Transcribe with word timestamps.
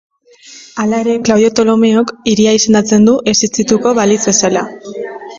Hala 0.83 0.99
ere, 1.03 1.11
Klaudio 1.25 1.49
Ptolomeok 1.51 2.13
hiria 2.31 2.53
izendatzen 2.59 3.05
du 3.09 3.13
existituko 3.33 3.93
balitz 3.99 4.19
bezala. 4.31 4.65